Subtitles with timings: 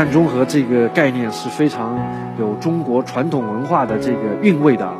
[0.00, 1.94] 碳中和这个概念是非常
[2.38, 4.94] 有中国传统文化的这个韵味的啊，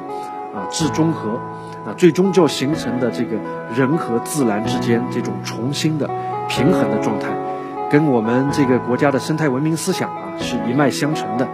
[0.54, 1.40] 啊，至中和，
[1.86, 3.38] 啊，最终就形成的这个
[3.74, 6.06] 人和自然之间这种重新的
[6.50, 7.28] 平衡的状态，
[7.90, 11.48] 跟我们这个国家的生态文明思想啊是一脉相承的。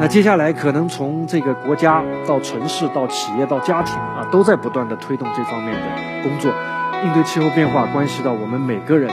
[0.00, 5.80] 那接下来可能从这个国家到城市到企业到家庭啊，都在不断的推动这方面的
[6.22, 6.50] 工作。
[7.04, 9.10] 应对气候变化关系到我们每个人，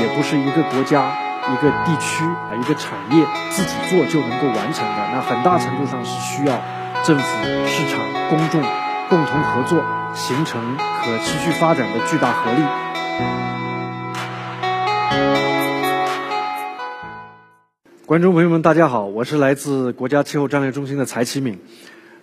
[0.00, 1.12] 也不是一个国家。
[1.50, 6.62] 一个地区啊，一个产业自己做就能够完成的，那很大程度上是需要
[7.04, 7.24] 政府、
[7.66, 7.98] 市场、
[8.30, 8.62] 公众
[9.10, 9.82] 共同合作，
[10.14, 12.62] 形成可持续发展的巨大合力。
[18.06, 21.58] 观众朋友们，大家好，我是来自国家气候战略中心的柴启敏。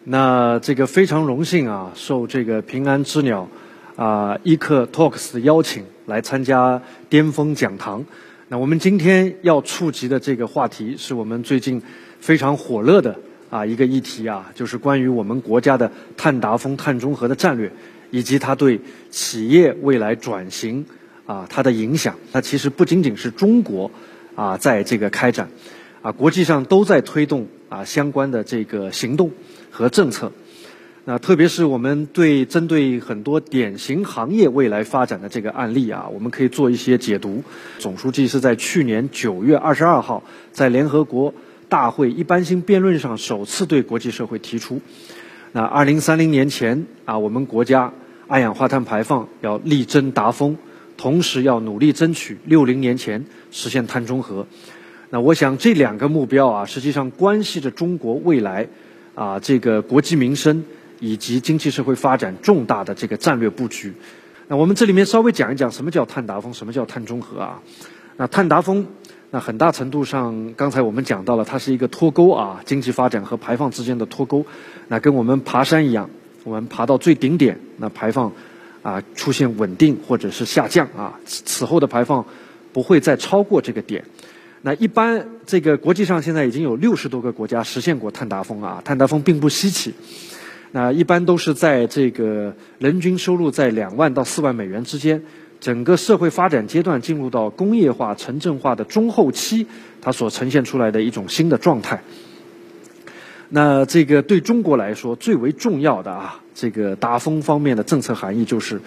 [0.06, 3.50] 那这个非常荣幸啊，受这个平安之鸟
[3.98, 8.06] 啊 Eco Talks 的邀请，来参加巅峰讲堂。
[8.52, 11.80] 那我们今天要触及的这个话题，是我们最近
[12.20, 13.16] 非常火热的
[13.48, 17.72] 啊一个议题啊，就是关于我们国家的碳达峰、碳中和的战略，
[18.10, 20.84] 以及它对企业未来转型
[21.28, 22.16] 啊它的影响。
[22.32, 23.92] 它其实不仅仅是中国
[24.34, 25.48] 啊在这个开展，
[26.02, 29.30] 啊国际上都在推动啊相关的这个行动
[29.70, 30.32] 和政策。
[31.10, 37.44] 那特别是我们对针对很多典型行业未来发展的这个案例啊，我们可以做一些解读。
[37.80, 41.34] 总书记是在去年九月二十二号在联合国
[41.68, 44.82] 大会一般性辩论上首次对国际社会提出，
[45.52, 47.92] 那二零三零年前啊，我们国家
[48.28, 50.58] 二氧化碳排放要力争达峰，
[50.96, 54.46] 同时要努力争取六零年前实现碳中和。
[55.10, 58.68] 那我想这两个目标啊，实际上关系着中国未来
[59.16, 60.64] 啊这个国计民生。
[61.00, 63.94] 以及经济社会发展重大的这个战略布局，
[64.48, 67.62] 那我们这里面稍微讲一讲什么叫碳达峰，什么叫碳中和啊？
[68.18, 68.86] 那碳达峰，
[69.32, 74.46] 那很大程度上，刚才我们讲到了，它是一个脱钩啊，经济发展和排放之间的脱钩。
[74.88, 76.10] 那跟我们爬山一样，
[76.44, 78.34] 我们爬到最顶点，那排放
[78.82, 82.26] 啊出现稳定或者是下降啊，此后的排放
[82.74, 84.04] 不会再超过这个点。
[84.62, 89.94] 那一般这个国际上现在已经有六十多个国家实现过碳达峰啊，碳达峰并不稀奇。
[90.72, 95.24] 那一般都是在这个人均收入在两万到四万美元之间，
[95.60, 99.66] 整个社会发展阶段进入到工业化、城镇化的中后期，
[100.00, 102.04] 它所呈现出来的一种新的状态。
[103.50, 108.80] 那这个对中国来说最为重要的啊，这个达峰方面的政策含义就是，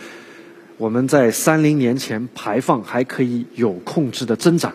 [0.76, 4.72] 我们在三零年前排放还可以有控制的增长。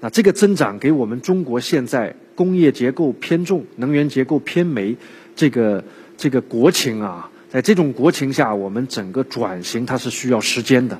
[0.00, 4.96] 那这个增长给我们中国现在工业结构偏重、能源结构偏煤
[5.36, 5.84] 这个。
[6.18, 10.98] 这个国情啊，在这种国情下，我们整个转型它是需要时间的，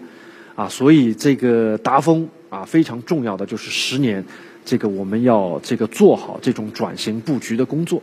[0.55, 4.25] 啊，所以这个达峰啊非常重要的就是十年，
[4.65, 8.01] 这个我们要这个做好这种转型布局的工作。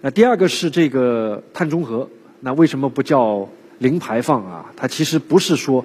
[0.00, 3.48] 那第二个是这个碳中和，那为什么不叫
[3.80, 4.72] 零排放啊？
[4.76, 5.84] 它其实不是说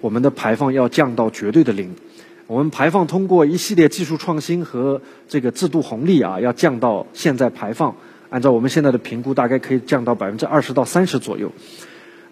[0.00, 1.94] 我们的排放要降到绝对的零，
[2.46, 4.98] 我们排放通过一系列技术创新和
[5.28, 7.94] 这个制度红利啊，要降到现在排放。
[8.28, 11.50] 按照我们现在的评估，大概可以降到百分之二十到三十左右。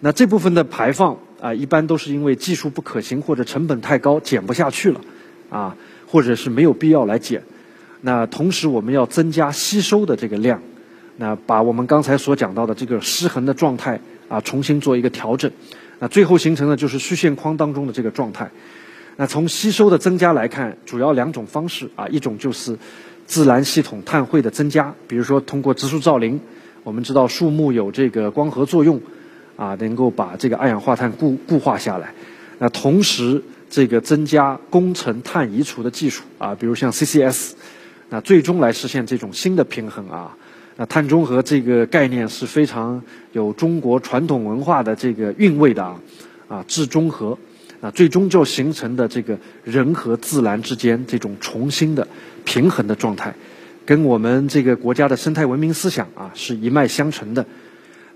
[0.01, 5.01] 那这部分的排放啊，一般都是因为技术不可行或者成本太高，减不下去了，
[5.49, 7.41] 啊，或者是没有必要来减。
[8.01, 10.61] 那同时我们要增加吸收的这个量，
[11.17, 15.49] 那把我们刚才所讲到的这个失衡的状态啊，重新做一个调整。
[15.99, 18.51] 那最后形成的就是虚线框当中的这个状态。
[19.15, 22.77] 那从吸收的增加来看，主要两种方式啊，一种就是。
[23.25, 26.39] 自然系统碳汇的增加，比如说通过植树造林，
[26.83, 29.01] 我们知道树木有这个光合作用，
[29.55, 32.13] 啊，能够把这个二氧化碳固固化下来。
[32.59, 37.53] 那同时，这个增加工程碳移除的技术，啊，比如像 CCS，
[38.09, 40.37] 那最终来实现这种新的平衡啊。
[40.77, 43.01] 那碳中和这个概念是非常
[43.31, 45.99] 有中国传统文化的这个韵味的啊，
[46.47, 47.37] 啊，至中和。
[47.81, 52.07] 那最终就形成的这个人和自然之间这种重新的
[52.45, 53.35] 平衡的状态，
[53.85, 57.45] 跟我们这个国家的生态文明思想啊是一脉相承的。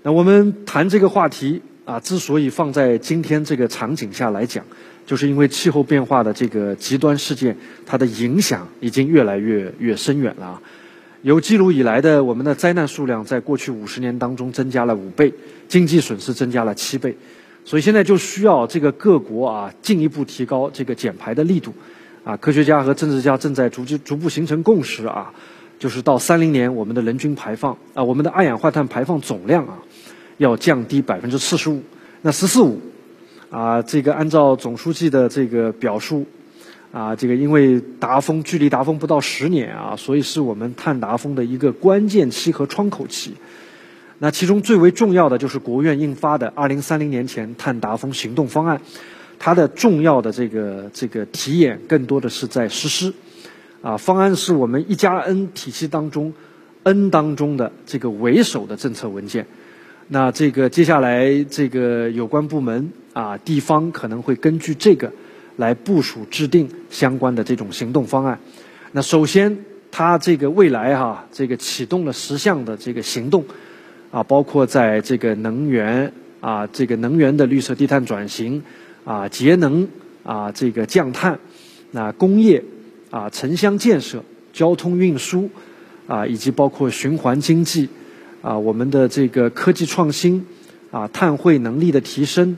[0.02, 4.64] 那我们谈这个话题啊，之所以放在今天这个场景下来讲，
[5.04, 10.62] 就是因为气候变化的这个极端事件，它的影响已经越来越越深远了。
[11.22, 15.34] 有记录以来的我们的灾难数量，在过去五十年当中增加了五倍，
[15.68, 17.16] 经济损失增加了七倍。
[17.66, 21.74] 所以现在就需要这个各国啊进一步提高这个减排的力度，
[22.30, 25.32] 啊，科学家和政治家正在逐渐逐步形成共识啊，
[25.80, 29.78] 就是到三零年我们的人均排放啊，我们的二氧化碳排放总量啊，
[30.38, 31.82] 要降低百分之四十五。
[32.22, 32.80] 那“十四五”，
[33.50, 36.24] 啊，这个按照总书记的这个表述，
[36.92, 43.34] 啊，这个因为达峰距离达峰不到十年啊，所以是我们碳达峰的一个关键期和窗口期。
[44.20, 48.78] 那其中最为重要的就是国务院印发的《二零三零年前碳达峰行动方案》，
[49.40, 53.12] 它的重要的这个这个体验更多的是在实施。
[53.82, 56.32] 啊，方案是我们一加 N 体系当中
[56.84, 59.44] N 当中的这个为首的政策文件。
[60.06, 65.10] 那这个接下来这个有关部门啊，地方可能会根据这个。
[65.56, 68.38] 来部署制定相关的这种行动方案。
[68.92, 69.54] 那首先，
[69.90, 73.44] 它这个未来哈，这个启动了十项的这个行动，
[74.10, 76.10] 啊，包括在这个能源
[76.40, 78.62] 啊，这个能源的绿色低碳转型
[79.10, 79.88] 啊，节能
[80.22, 81.40] 啊，这个降碳，
[81.90, 82.62] 那工业
[83.10, 84.22] 啊，城乡建设、
[84.52, 85.50] 交通运输
[86.06, 87.88] 啊，以及包括循环经济
[88.40, 90.46] 啊，我们的这个科技创新
[90.92, 92.56] 啊，碳汇能力的提升。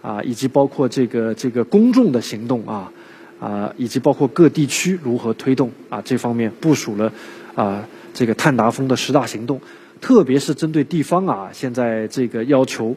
[0.00, 2.92] 啊，以及包括这个这个公众的行动啊，
[3.40, 7.12] 啊，以及包括各地区如何推动啊，这方面部署了
[7.56, 7.84] 啊，
[8.14, 9.60] 这个碳达峰的十大行动，
[10.00, 12.94] 特别是针对地方啊，现在这个要求，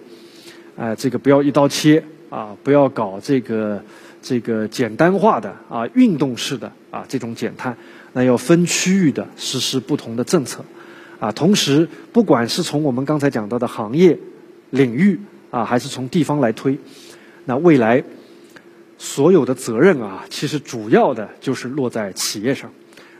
[0.77, 3.83] 啊，这个不要一刀切啊，不要搞这个
[4.24, 7.78] 这个简单化的啊，运动式的啊这种减碳，
[8.13, 10.66] 那要分区域的实施不同的政策，
[11.19, 14.18] 啊，同时不管是从我们刚才讲到的行业
[14.72, 15.19] 领域。
[15.51, 16.80] 啊，还是从地方来推，
[17.44, 18.01] 那未来
[18.98, 22.72] 所有的责任啊，其实主要的就是落在企业上。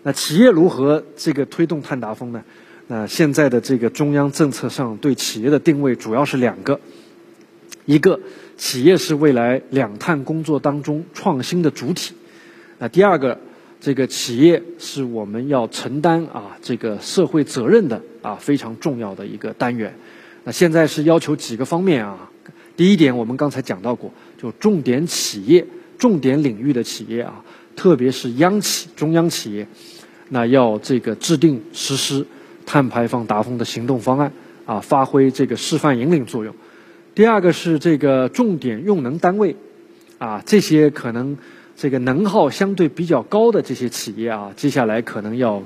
[0.03, 2.41] 那企业如何这个推动碳达峰呢？
[2.87, 6.79] 那现在的这个中央政策上对企业的定位主要是两个：
[7.85, 8.19] 一个
[8.57, 12.13] 企业是未来两碳工作当中创新的主体；
[12.77, 13.39] 那第二个，
[13.79, 19.93] 这个企业是我们要承担啊这个社会责任的啊非常重要的一个单元。
[20.43, 22.29] 那现在是要求几个方面啊？
[22.77, 25.65] 第一点，我们刚才讲到过，就重点企业、
[25.97, 27.43] 重点领域的企业啊，
[27.75, 29.67] 特别是央企、中央企业，
[30.29, 32.25] 那要这个制定实施
[32.65, 34.31] 碳排放达峰的行动方案
[34.65, 36.55] 啊，发挥这个示范引领作用。
[37.15, 39.55] 第二个是这个重点用能单位
[40.17, 41.37] 啊，这些可能
[41.75, 45.61] 这个能耗相对比较高的这些企业啊，接下来可能要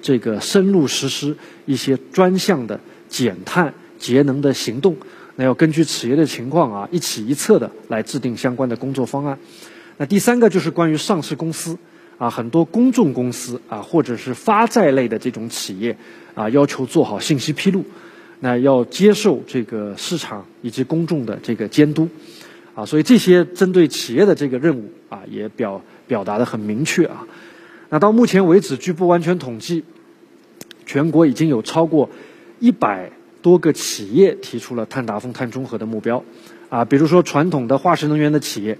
[0.00, 1.36] 这个深入实施
[1.66, 3.74] 一些专项的减碳。
[4.00, 4.96] 节能的行动，
[5.36, 9.38] 那要根据企业的情况啊，一起一策的来制定相关的工作方案。
[9.98, 11.76] 那第三个就是关于上市公司
[12.16, 15.94] 啊，很多公众公司啊，或者是发债类的这种企业
[16.34, 17.84] 啊，要求做好信息披露，
[18.40, 22.08] 那要接受这个市场以及公众的这个监督
[22.74, 22.84] 啊。
[22.84, 27.26] 所以这些针对企业的这个任务啊，也表表达的很明确啊。
[27.88, 29.84] 那到目前为止，据不完全统计，
[30.86, 32.10] 全国已经有超过
[32.58, 33.12] 一百。
[33.42, 36.22] 多个企业提出了碳达峰、碳中和的目标，
[36.68, 38.76] 啊，比如说传统的化石能源的企业，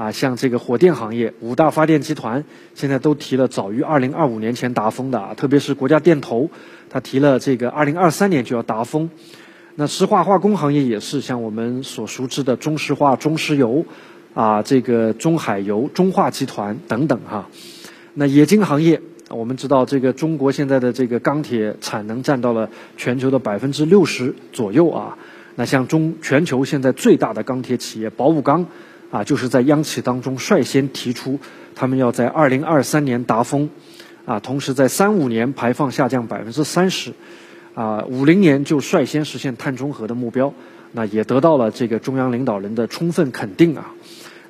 [0.00, 2.42] 啊，像这个火电行业，五大发电集团
[2.74, 6.48] 现在都提了早于二零二五年前达峰的啊，特别是国家电投，
[6.88, 9.10] 它提了这个二零二三年就要达峰。
[9.74, 13.84] 那石化化工行业也是，像我们所熟知的中石化、中石油，
[14.32, 17.50] 啊，这个中海油、中化集团等等哈。
[18.14, 19.02] 那冶金行业。
[19.28, 25.18] 我们知道，这个中国现在的这个钢铁产能占到了全球的百分之六十左右啊。
[25.56, 28.66] 那像中全球现在最大的钢铁企业宝武钢，
[29.10, 31.38] 啊，就是在央企当中率先提出，
[31.74, 33.68] 他们要在二零二三年达峰，
[34.24, 37.12] 啊，同时在三五年排放下降百分之三十，
[37.74, 40.54] 啊，五零年就率先实现碳中和的目标，
[40.92, 43.92] 那也得到了这个中央领导人的充分肯定啊。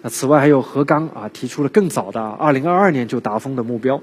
[0.02, 4.00] 那此外还有河钢啊，提出了更早的二零二二年就达峰的目标。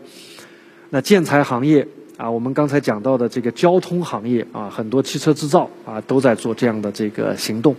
[0.90, 1.88] 那建材行业
[2.18, 7.76] 啊，我们刚才讲到的这个交通行业啊，很多汽车制造啊都在做这样的这个行动。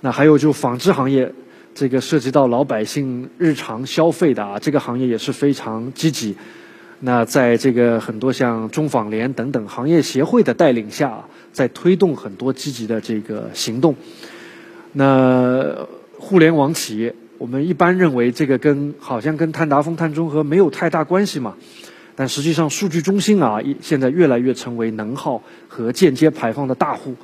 [0.00, 1.32] 那还有就纺织行业，
[1.74, 6.36] 这个涉及到老百姓日常消费的啊，这个行业也是非常积极。
[7.00, 13.96] 那在这个很多像中纺联等等行业协会的带领下，在推动很多积极的这个行动。
[14.92, 21.56] 那互联网企业，我们一般认为这个跟好像跟碳达峰、碳中和没有太大关系嘛。
[22.14, 27.16] 但实际上，数据中心啊，现在越来越成为能耗和间接排放的大户。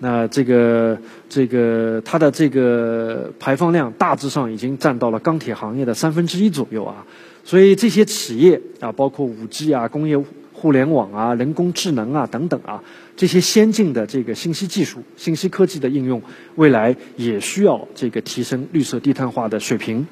[0.00, 0.96] 那这个
[1.28, 7.04] 这个它的这个排放量大致上已经占到了钢铁行业的三分之一左右啊。
[7.44, 10.18] 所以这些企业啊，包括五 G 啊、工业
[10.52, 12.82] 互联网啊、人工智能啊等等啊，
[13.16, 16.22] 这些先进的这个信息技术、信息科技的应用，
[16.56, 20.06] 未来也需要这个提升绿色低碳化的水平。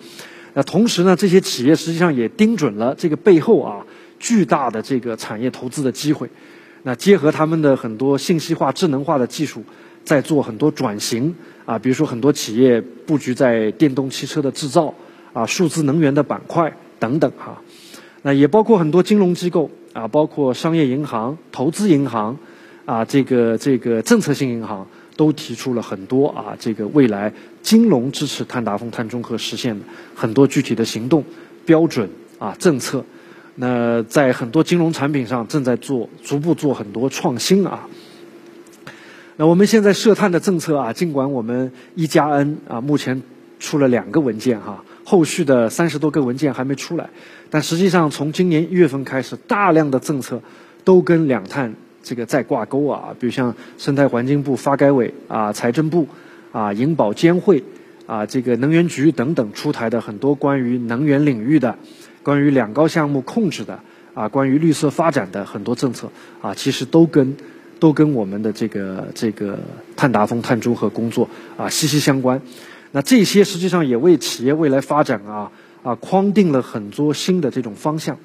[0.54, 3.84] 那同时呢，这些企业实际上也盯准了这个背后啊。
[4.18, 6.26] 巨大的这个产业投资的机会，
[6.86, 9.60] 那结合他们的很多信息化、智能化的技术，
[10.04, 14.94] 在做很多转型啊，比如说很多企业布局在电动汽车的制造
[15.32, 17.60] 啊数字能源的板块等等哈。
[18.22, 22.38] 那也包括很多金融机构啊，包括商业银行、投资银行
[22.84, 31.24] 啊，这个这个政策性银行都提出了很多啊，这个未来金融支持碳达峰、碳中和实现的很多具体的行动
[31.64, 33.04] 标准啊政策。
[33.56, 37.88] 那在很多金融产品上正在做逐步做很多创新啊。
[39.38, 43.22] 那我们现在涉碳的政策啊，尽管我们一加 N 啊目前
[43.58, 47.08] 出了两个文件哈，后续的三十多个文件还没出来，
[47.50, 50.40] 但实际上从今年一月份开始，大量的政策
[50.84, 56.06] 都跟两碳这个在挂钩啊，比如像生态环境部、发改委啊、财政部
[56.52, 57.62] 啊、银保监会
[58.06, 61.76] 啊、这个能源局等等出台的很多关于能源领域的。
[62.26, 63.78] 关于两高项目控制的
[64.12, 66.10] 啊，关于绿色发展的很多政策
[66.42, 67.36] 啊，其实都跟
[67.78, 69.60] 都跟我们的这个这个
[69.94, 72.42] 碳达峰、碳中和工作啊息息相关。
[72.90, 75.52] 那这些实际上也为企业未来发展啊
[75.84, 78.18] 啊框定了很多新的这种方向。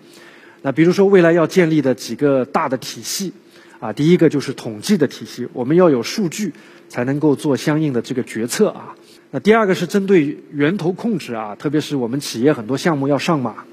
[0.63, 3.33] 那比如说未来要建立的几个大的体系
[3.79, 6.53] 啊，第一个就是统计的体系，我们要有数据
[6.89, 8.95] 才能够做相应的这个决策啊。
[9.29, 13.65] 那第二个是针对源头控制啊，特别是我们企业很多项目要上马。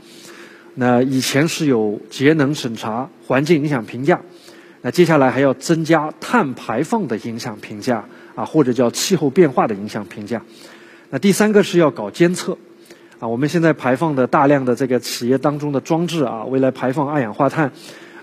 [0.80, 4.20] 那以前是有节能审查、环境影响评价，
[4.82, 8.04] 那接下来还要增加碳排放的影响评价
[8.36, 10.40] 啊，或者叫气候变化的影响评价。
[11.10, 12.56] 那第三个是要搞监测
[13.18, 17.68] 啊，我们现在排放的大量的这个企业当中的装置啊，未来排放二氧化碳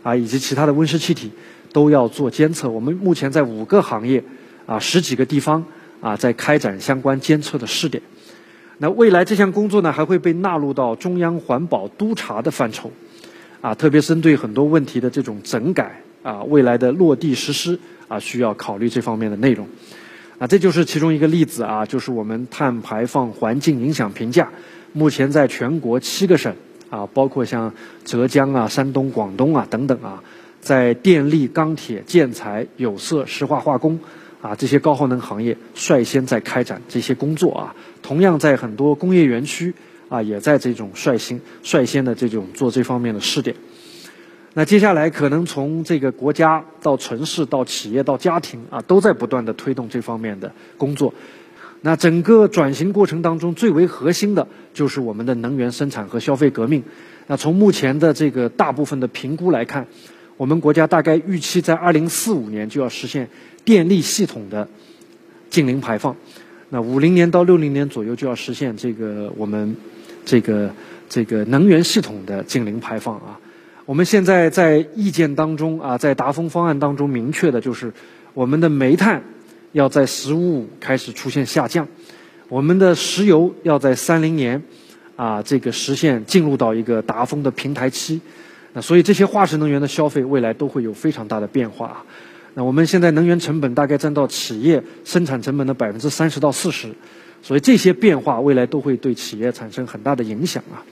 [0.01, 1.29] 啊以及其他的温室气体
[1.73, 2.69] 都要做监测。
[2.69, 4.23] 我们目前在五个行业
[4.65, 5.61] 啊十几个地方
[5.99, 8.01] 啊在开展相关监测的试点。
[8.77, 12.91] 那未来这项工作呢，还会被纳入到中央环保督查的范畴，
[13.61, 17.79] 啊，特别针对很多问题的这种整改啊，未来的落地实施
[18.09, 19.65] 啊，需要考虑这方面的内容，
[20.37, 24.49] 啊，这就是其中一个例子啊，就是我们碳排放环境影响评价，
[24.91, 26.53] 目前在全国七个省
[26.89, 30.21] 啊，包括像浙江啊、山东、广东啊等等啊，
[30.59, 33.97] 在电力、钢铁、建材、有色、石化化工。
[34.45, 39.73] 啊，这些高耗能行业率先在开展这些工作啊，同样在很多工业园区
[40.07, 43.55] 啊，也在这种率先率先的这种做这方面的试点。
[44.53, 51.15] 那接下来可能从这个国家到城市到企业到家庭啊，都在不断的推动这方面的工作。
[51.81, 56.83] 那整个转型过程当中最为核心的就是我们的能源生产和消费革命。
[57.25, 59.87] 那从目前的这个大部分的评估来看，
[60.37, 63.29] 我们国家大概预期在二零四五年就要实现。
[63.65, 64.67] 电力系统的
[65.49, 66.15] 净零排放，
[66.69, 69.75] 那五零年到六零年左右就要实现这个我们
[70.23, 70.71] 这个
[71.09, 73.39] 这个能源系统的净零排放啊。
[73.87, 77.91] 我们现在在意见当中啊，在达峰方案当中明确的就是
[78.35, 79.23] 我们的煤炭
[79.71, 81.87] 要在“十五五”开始出现下降，
[82.49, 84.61] 我们的石油要在三零年
[85.15, 88.21] 啊这个实现进入到一个达峰的平台期。
[88.75, 92.03] 那所以这些化石能源的消费未来都会有非常大的变化。
[92.55, 96.89] 那我们现在能源成本大概占到企业生产成本的百分之三十到四十，
[97.41, 100.83] 所以这些变化未来都会对企业产生很大的影响啊。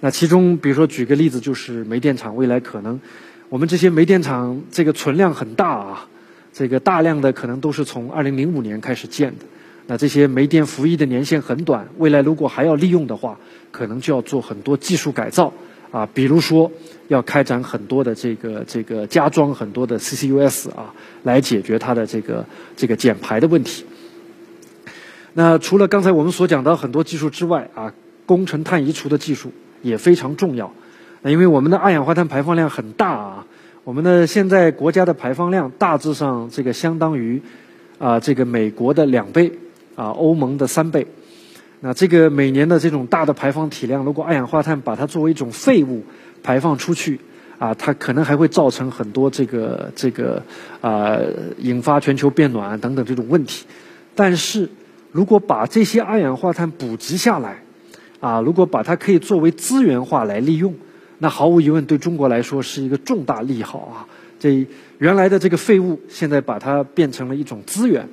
[0.00, 3.00] 那其中，比如说举个例子，就是煤电厂未来可能，
[3.48, 6.06] 我们这些煤电厂这个存量很大啊，
[6.52, 9.46] 这个大量的可能都是从二零零五年开始建的，
[9.86, 13.38] 那这些煤电服役的年限很短，未来如果还要利用的话，
[13.70, 15.50] 可能就要做很多技术改造。
[15.92, 16.70] 啊，比如说
[17.08, 22.44] 要开展很多的这个这个加装很多的 CCUS 啊，来解决它的这个
[22.76, 23.84] 这个减排的问题。
[25.34, 27.92] 那除了刚才我们所讲到很多技术之外啊，
[28.24, 30.72] 工程碳移除的技术也非常重要。
[31.22, 33.46] 那因为我们的二氧化碳排放量很大啊，
[33.84, 37.42] 我们的现在国家的排放量大致上这个相当于
[37.98, 39.52] 啊这个美国的两倍
[39.94, 41.06] 啊，欧盟的三倍。
[41.80, 46.02] 那这个每年的这种大的排放体量，如果二氧化碳把它作为一种废物
[46.42, 47.20] 排放出去，
[47.58, 50.42] 啊，它可能还会造成很多这个这个
[50.80, 51.18] 啊，
[51.58, 53.66] 引发全球变暖等等这种问题。
[54.14, 54.68] 但是
[55.12, 57.62] 如果把这些二氧化碳补集下来，
[58.20, 60.74] 啊，如果把它可以作为资源化来利用，
[61.18, 64.06] 那毫无疑问对中国来说是一个重大利好啊。
[64.38, 64.66] 这
[64.98, 68.08] 原来的这个废物，现在把它变成了一种资源。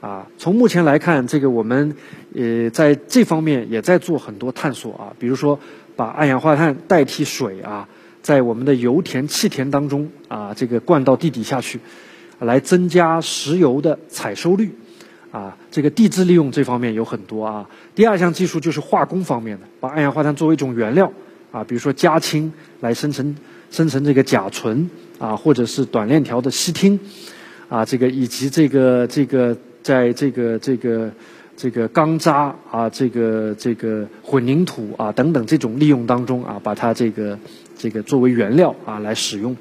[0.00, 1.96] 啊，从目前来看，这个我们
[2.34, 5.58] 呃在这方面也在做很多探索啊，比如说
[5.96, 7.88] 把二氧化碳代替水啊，
[8.22, 11.80] 在我们的油田、气田当中啊，这个灌到地底下去，
[12.38, 14.70] 来增加石油的采收率
[15.32, 17.68] 啊，这个地质利用这方面有很多啊。
[17.94, 21.12] 第二项技术就是化工方面的，把二氧化碳作为一种原料
[21.50, 23.34] 啊，比如说加氢来生成
[23.70, 26.98] 生成这个甲醇啊，或者是短链条的烯烃
[27.68, 29.56] 啊，这个以及这个这个。
[29.86, 31.08] 在这个这个
[31.56, 37.38] 这个钢渣啊，这个这个混凝土啊等等这种利用当中啊，把它这个
[37.78, 39.56] 这个作为原料啊来使用。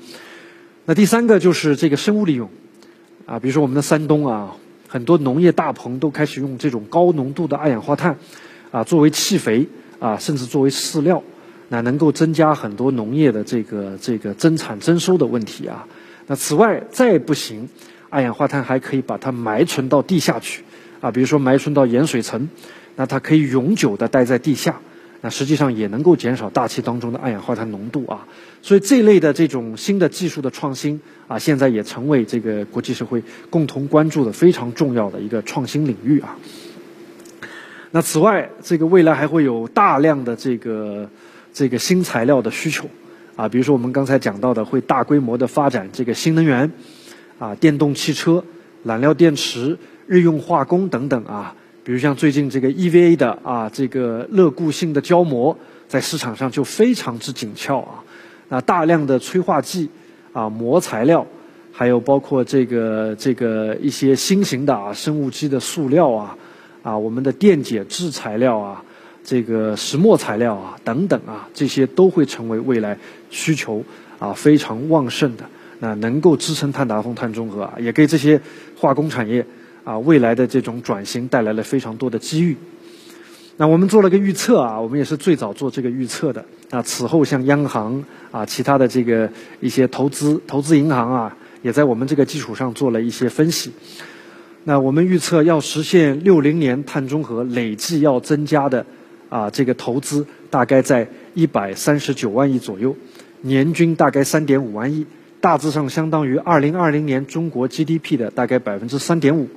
[0.85, 2.49] 那第三个就是这个生物利用
[3.25, 4.55] 啊，比如说我们的山东啊，
[4.87, 8.17] 很多农业大棚都开始用这种高浓度的二氧化碳
[8.71, 9.67] 啊作为气肥
[9.99, 11.23] 啊，甚至作为饲料，
[11.69, 15.87] 那能够增加很多农业的这个这个增产增收的问题啊。
[16.27, 17.69] 那此外再不行，
[18.09, 20.63] 二氧化碳还可以把它埋存到地下去。
[21.05, 22.49] 啊，比如说埋存到盐水层，
[22.95, 24.79] 那它可以永久的待在地下，
[25.21, 28.25] 那实际上也能够减少大气当中的二氧化碳浓度啊。
[28.63, 33.21] 所以这类的这种新的技术的创新啊，现在也成为这个国际社会
[33.51, 36.35] 共同关注的非常重要的一个创新领域啊。
[37.91, 41.07] 那此外，这个未来还会有大量的这个
[41.53, 42.89] 这个新材料的需求
[43.35, 46.71] 啊，比如说我们刚才讲到的，会大规模的发展这个新能源
[47.37, 48.43] 啊，电动汽车、
[48.83, 49.77] 燃料电池。
[50.07, 55.57] 日用化工等等啊，比如像最近这个 EVA 的啊，这个热固性的胶膜
[55.87, 58.03] 在市场上就非常之紧俏啊。
[58.49, 59.89] 那大量的催化剂
[60.31, 61.25] 啊、膜材料，
[61.71, 66.37] 还有包括这个这个一些新型的啊生物基的塑料啊，
[66.83, 68.83] 啊我们的电解质材料啊，
[69.23, 72.97] 这个石墨材料啊等等啊，这些都会成为未来
[73.31, 73.83] 需求
[74.19, 75.43] 啊非常旺盛的，
[75.79, 78.39] 那能够支撑碳达峰、碳中和啊，也给这些
[78.77, 79.43] 化工产业。
[79.85, 82.57] 啊，未来的这种转型带来了非常多的机遇。
[83.55, 86.43] 那我们做了个预测啊，我们也是最早做这个预测的。
[86.71, 89.29] 啊，此后像央行啊，其他的这个
[89.61, 93.71] 一些投资投资银行啊，也在我们这个基础上做了一些分析。
[94.65, 98.85] 那我们预测要实现六零年碳中和，累计要增加的
[99.29, 102.97] 啊这个投资大概在一百三十九万亿左右，
[103.41, 105.05] 年均大概三点五万亿，
[105.39, 109.47] 大致上相当于二零二零年中国 GDP 的大概百分之三点五。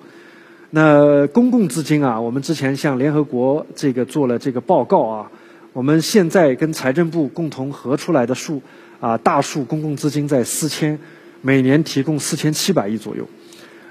[0.70, 5.30] 那公共资金啊，我们之前向联合国这个做了这个报告啊，
[5.72, 8.60] 我们现在跟财政部共同核出来的数
[9.00, 10.98] 啊，大数公共资金在四千，
[11.40, 13.26] 每年提供四千七百亿左右，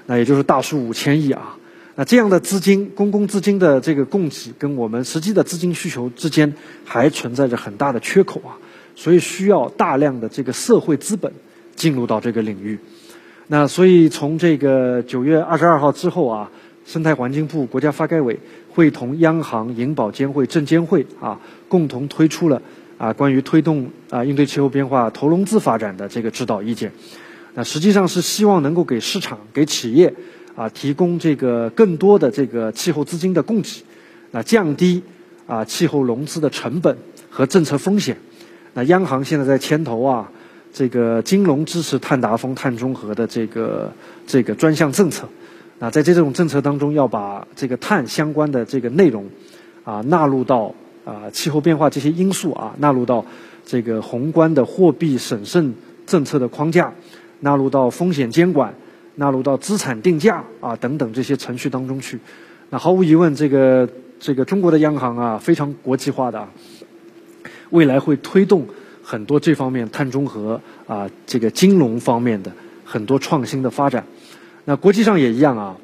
[0.06, 1.56] 那也就是大数五千亿啊。
[1.96, 8.54] 那这样的资金，公共资金的这个供给跟我们实际的资金需求之间还存在着很大的缺口啊，
[8.94, 11.32] 所以需要大量的这个社会资本
[11.74, 12.78] 进入到这个领域。
[13.48, 16.48] 那所以从这个九月二十二号之后啊。
[16.88, 18.34] 生态环境部、国家发改委
[18.70, 22.60] 会同央行、银保监会、证监会啊，共同推出了
[22.96, 26.90] 啊关于推动啊应对气候变化投融资发展的这个指导意见。
[27.52, 30.10] 那实际上是希望能够给市场、给企业
[30.56, 33.82] 啊提供这个更多的这个气候资金的供给，
[34.30, 35.02] 那降低
[35.46, 36.96] 啊气候融资的成本
[37.28, 38.16] 和政策风险。
[38.72, 40.26] 那央行现在在牵头啊
[40.72, 43.92] 这个金融支持碳达峰、碳中和的这个
[44.26, 45.28] 这个专项政策。
[45.80, 49.26] 那在这种政策当中，要把这个碳相关的这个内容，
[49.84, 53.24] 啊纳入到啊气候变化这些因素啊纳入到
[53.64, 56.92] 这个宏观的货币审慎政策的框架，
[57.40, 58.74] 纳入到风险监管，
[59.14, 62.18] 纳入到资产定价啊等等这些程序当中去。
[62.70, 63.88] 那毫无疑问，这个
[64.18, 66.48] 这个中国的央行啊非常国际化的，
[67.70, 68.66] 未来会推动
[69.02, 72.50] 很多这方面碳中和啊这个金融方面的
[72.84, 74.04] 很多创新的发展。
[74.68, 75.76] 那国际上也一样啊，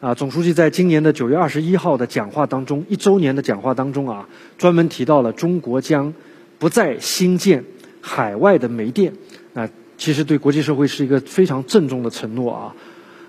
[0.00, 6.14] 啊，总书记在今年的九月二十一号的讲话当中，一周年的讲话当中啊，专门提到了中国将
[6.58, 7.66] 不再新建
[8.00, 9.12] 海外的煤电。
[9.52, 9.68] 那，
[9.98, 12.74] 其实对国际社会是一个非常郑重的承诺啊。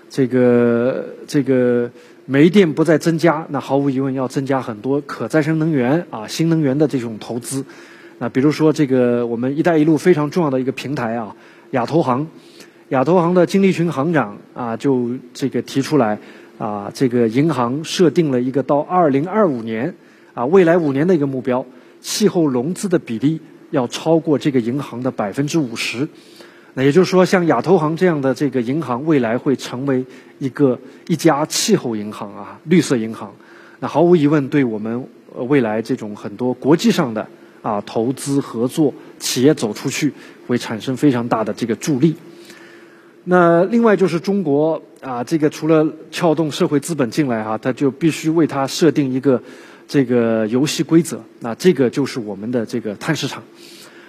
[0.08, 1.90] 这个这个
[2.24, 7.66] 煤电不再增加，那毫无疑问要增加很多可再生能源啊、新能源的这种投资。
[8.16, 11.36] 那比如说这个我们“一带一路”非常重要的一个平台啊，
[11.72, 12.28] 亚投行。
[12.94, 16.16] 亚投行的金立群行长啊，就这个提出来
[16.58, 19.92] 啊，这个银行设定了一个到二零二五年
[20.32, 21.66] 啊，未来五年的一个目标，
[22.00, 23.40] 气候融资的比例
[23.72, 26.08] 要超过这个银行的百分之五十。
[26.74, 30.06] 那也就是说，像亚投行这样的这个银行，未来会成为
[30.38, 30.78] 一个
[31.08, 33.34] 一家气候银行啊，绿色银行。
[33.80, 37.26] 那毫无疑问，对我们未来这种很多国际上的
[37.60, 40.12] 啊投资合作、企业走出去，
[40.46, 42.14] 会产生非常大的这个助力。
[43.24, 49.42] 那另外就是中国啊，这个除了撬动社会资本进来哈，它就必须为它设定一个
[49.88, 51.22] 这个游戏规则。
[51.40, 53.42] 那这个就是我们的这个碳市场，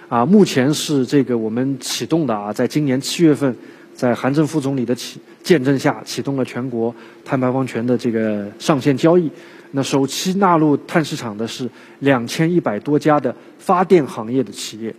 [0.08, 3.56] 啊，目前是这个我们启动的啊，在今年七月份，
[3.94, 9.30] 在韩正副总理的启见证下，启动了全国碳排放权的这个上线交易。
[9.70, 11.68] 那首期纳入碳市场的是
[12.00, 14.94] 两千一百多家的发电行业的企业。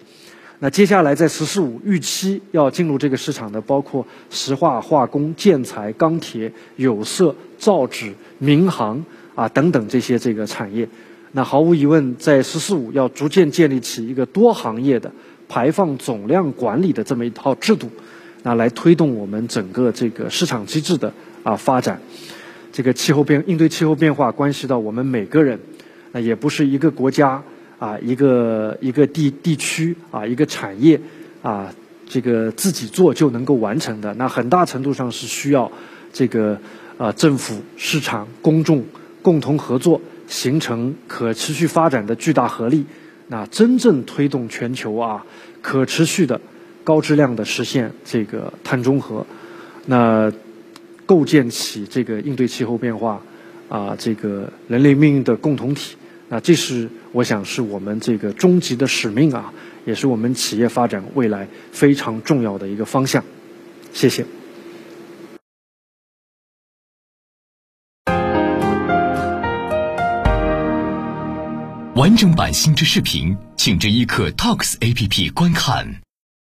[0.60, 10.90] 那接下来在“十四五”预期要进入这个市场的，包括石化、化工、建材、钢铁、有色、造纸、民航啊等等这些这个产业。
[11.32, 15.12] 那毫无疑问，在“十四五”要逐渐建立起一个多行业的
[15.48, 17.92] 排放总量管理的这么一套制度，
[18.42, 22.02] 那来推动我们整个这个市场机制的啊发展。
[22.72, 25.60] 这个气候变应对气候变化关系到我们每个人，
[26.14, 27.44] 那也不是一个国家
[27.80, 31.00] 啊一个一个地地区啊一个产业
[31.42, 31.74] 啊
[32.08, 34.14] 这个自己做就能够完成的。
[34.14, 35.72] 那很大程度上是需要
[36.14, 36.60] 这个
[36.98, 38.86] 啊政府、市场、公众
[39.22, 40.02] 共同合作。
[40.30, 42.86] 形成可持续发展的巨大合力，
[43.30, 45.26] 那真正推动全球啊
[45.62, 46.42] 可持续的、
[46.84, 49.26] 高质量的实现这个碳中和，
[49.86, 50.34] 那
[51.06, 53.22] 构建起这个应对气候变化
[53.70, 55.96] 啊这个人类命运的共同体，
[56.30, 59.54] 那这是我想是我们这个终极的使命啊，
[59.86, 63.24] 也是我们企业发展未来非常重要的一个方向。
[63.94, 64.26] 谢谢。
[71.96, 76.07] 完整版新知视频，请至一刻 Talks APP 观看。